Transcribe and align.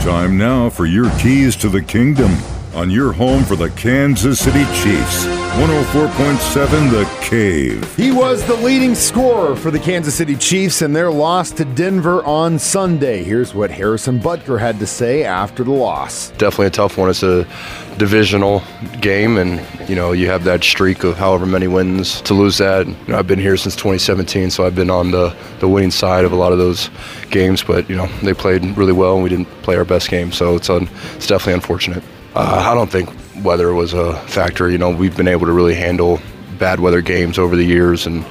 Time 0.00 0.38
now 0.38 0.70
for 0.70 0.86
your 0.86 1.10
keys 1.18 1.54
to 1.56 1.68
the 1.68 1.82
kingdom 1.82 2.34
on 2.74 2.90
your 2.90 3.12
home 3.12 3.44
for 3.44 3.56
the 3.56 3.70
Kansas 3.70 4.38
City 4.38 4.64
Chiefs. 4.82 5.26
104.7 5.50 6.90
The 6.90 7.04
Cave. 7.20 7.96
He 7.96 8.12
was 8.12 8.46
the 8.46 8.54
leading 8.54 8.94
scorer 8.94 9.56
for 9.56 9.70
the 9.70 9.78
Kansas 9.80 10.14
City 10.14 10.36
Chiefs 10.36 10.80
in 10.80 10.92
their 10.92 11.10
loss 11.10 11.50
to 11.52 11.64
Denver 11.64 12.22
on 12.24 12.58
Sunday. 12.58 13.24
Here's 13.24 13.52
what 13.52 13.70
Harrison 13.70 14.20
Butker 14.20 14.60
had 14.60 14.78
to 14.78 14.86
say 14.86 15.24
after 15.24 15.64
the 15.64 15.72
loss. 15.72 16.30
Definitely 16.32 16.66
a 16.66 16.70
tough 16.70 16.96
one. 16.96 17.10
It's 17.10 17.24
a 17.24 17.44
divisional 17.98 18.62
game, 19.00 19.36
and 19.36 19.60
you 19.88 19.96
know 19.96 20.12
you 20.12 20.28
have 20.28 20.44
that 20.44 20.62
streak 20.62 21.02
of 21.02 21.16
however 21.18 21.46
many 21.46 21.66
wins 21.66 22.20
to 22.22 22.34
lose 22.34 22.58
that. 22.58 22.86
You 22.86 22.94
know, 23.08 23.18
I've 23.18 23.26
been 23.26 23.40
here 23.40 23.56
since 23.56 23.74
2017, 23.74 24.50
so 24.50 24.64
I've 24.64 24.76
been 24.76 24.90
on 24.90 25.10
the, 25.10 25.36
the 25.58 25.68
winning 25.68 25.90
side 25.90 26.24
of 26.24 26.32
a 26.32 26.36
lot 26.36 26.52
of 26.52 26.58
those 26.58 26.90
games. 27.30 27.62
But 27.64 27.90
you 27.90 27.96
know 27.96 28.06
they 28.22 28.34
played 28.34 28.64
really 28.76 28.92
well, 28.92 29.14
and 29.14 29.24
we 29.24 29.28
didn't 29.28 29.48
play 29.62 29.76
our 29.76 29.84
best 29.84 30.08
game, 30.10 30.30
so 30.30 30.54
it's 30.54 30.70
un, 30.70 30.88
it's 31.16 31.26
definitely 31.26 31.54
unfortunate. 31.54 32.04
Uh, 32.34 32.64
I 32.70 32.74
don't 32.74 32.90
think 32.90 33.08
weather 33.44 33.72
was 33.74 33.92
a 33.92 34.14
factor. 34.28 34.70
You 34.70 34.78
know, 34.78 34.90
we've 34.90 35.16
been 35.16 35.28
able 35.28 35.46
to 35.46 35.52
really 35.52 35.74
handle 35.74 36.20
bad 36.58 36.80
weather 36.80 37.00
games 37.02 37.38
over 37.38 37.56
the 37.56 37.64
years, 37.64 38.06
and 38.06 38.24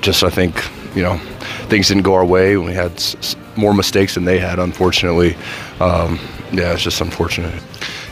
just 0.00 0.24
I 0.24 0.30
think 0.30 0.54
you 0.96 1.02
know 1.02 1.18
things 1.68 1.88
didn't 1.88 2.02
go 2.04 2.14
our 2.14 2.24
way. 2.24 2.56
We 2.56 2.72
had 2.72 2.92
s- 2.92 3.36
more 3.56 3.72
mistakes 3.74 4.14
than 4.14 4.24
they 4.24 4.38
had, 4.38 4.58
unfortunately. 4.58 5.36
Um, 5.80 6.18
yeah, 6.52 6.72
it's 6.72 6.82
just 6.82 7.00
unfortunate. 7.00 7.54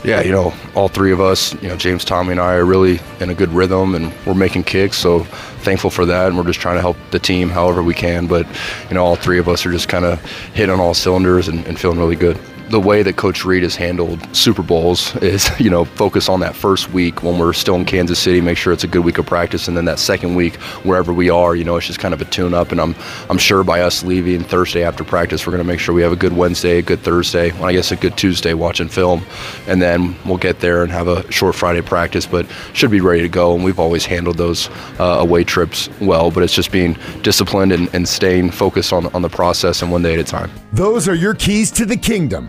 Yeah, 0.05 0.21
you 0.21 0.33
know, 0.33 0.53
all 0.75 0.89
three 0.89 1.13
of 1.13 1.21
us, 1.21 1.55
you 1.63 1.69
know, 1.69 1.77
James, 1.77 2.05
Tommy, 2.05 2.33
and 2.33 2.41
I 2.41 2.55
are 2.57 2.65
really 2.67 3.01
in 3.21 3.31
a 3.31 3.35
good 3.35 3.49
rhythm, 3.51 3.95
and 3.95 4.13
we're 4.27 4.35
making 4.35 4.65
kicks. 4.65 4.99
So 4.99 5.21
thankful 5.65 5.89
for 5.89 6.05
that, 6.05 6.27
and 6.29 6.37
we're 6.37 6.45
just 6.45 6.61
trying 6.61 6.75
to 6.77 6.83
help 6.83 6.97
the 7.11 7.19
team 7.19 7.49
however 7.49 7.83
we 7.83 7.95
can. 7.95 8.27
But 8.27 8.47
you 8.89 8.95
know, 8.95 9.05
all 9.05 9.17
three 9.17 9.39
of 9.39 9.49
us 9.49 9.65
are 9.65 9.73
just 9.73 9.89
kind 9.89 10.05
of 10.05 10.21
hitting 10.53 10.71
on 10.73 10.79
all 10.79 10.93
cylinders 10.95 11.49
and, 11.49 11.67
and 11.67 11.81
feeling 11.81 11.99
really 11.99 12.17
good 12.17 12.39
the 12.69 12.81
way 12.81 13.03
that 13.03 13.17
Coach 13.17 13.45
Reid 13.45 13.63
has 13.63 13.77
handled 13.77 14.35
Super 14.35 14.63
Bowls 14.63 15.15
is, 15.17 15.49
you 15.61 15.71
know, 15.71 15.85
focus 15.85 16.29
on 16.29 16.41
that 16.41 16.55
first 16.55 16.91
week 16.91 17.23
when 17.23 17.39
we're 17.39 17.53
still 17.53 17.77
in 17.77 17.85
Kansas 17.85 18.19
City, 18.19 18.41
make 18.41 18.59
sure 18.59 18.73
it's 18.73 18.85
a 18.85 18.89
good 18.89 19.05
week 19.05 19.19
of 19.19 19.27
practice, 19.27 19.69
and 19.69 19.77
then 19.77 19.85
that 19.87 19.99
second 19.99 20.35
week, 20.35 20.57
wherever 20.85 21.13
we 21.13 21.31
are, 21.31 21.55
you 21.55 21.65
know, 21.65 21.77
it's 21.77 21.87
just 21.87 21.99
kind 21.99 22.15
of 22.15 22.21
a 22.21 22.25
tune-up. 22.25 22.73
And 22.73 22.81
I'm, 22.81 22.95
I'm 23.31 23.39
sure 23.39 23.65
by 23.65 23.81
us 23.81 24.03
leaving 24.03 24.43
Thursday 24.43 24.85
after 24.85 25.05
practice, 25.05 25.47
we're 25.47 25.53
going 25.53 25.65
to 25.65 25.73
make 25.73 25.81
sure 25.81 25.95
we 25.95 26.03
have 26.03 26.13
a 26.13 26.17
good 26.17 26.33
Wednesday, 26.33 26.79
a 26.79 26.83
good 26.83 27.01
Thursday, 27.01 27.53
well, 27.53 27.67
I 27.67 27.73
guess 27.73 27.93
a 27.93 27.97
good 27.97 28.17
Tuesday 28.17 28.55
watching 28.55 28.89
film, 28.89 29.25
and 29.67 29.81
then 29.81 30.17
we'll 30.25 30.37
get 30.37 30.61
there 30.61 30.83
and 30.83 30.93
have 30.93 31.09
a 31.09 31.31
short 31.31 31.55
Friday 31.55 31.83
practice, 31.83 32.27
but 32.27 32.47
should 32.73 32.91
be 32.91 33.01
ready 33.01 33.23
to 33.23 33.29
go. 33.29 33.55
And 33.55 33.65
we've 33.65 33.79
always 33.79 34.05
handled 34.05 34.37
those 34.37 34.69
uh, 34.99 35.19
away 35.21 35.45
trips 35.45 35.89
well, 36.01 36.31
but 36.31 36.43
it's 36.43 36.55
just 36.55 36.73
being 36.73 36.97
disciplined 37.23 37.73
and, 37.73 37.95
and 37.95 38.09
staying 38.09 38.51
focused 38.51 38.93
on 38.93 39.07
on 39.15 39.23
the 39.23 39.29
process 39.29 39.83
and 39.83 39.91
one 39.91 40.03
day 40.03 40.15
at 40.15 40.21
a 40.21 40.25
time. 40.25 40.51
Those 40.73 41.09
are 41.09 41.15
your 41.15 41.35
keys 41.35 41.71
to 41.73 41.87
the 41.87 41.97
kingdom. 41.97 42.49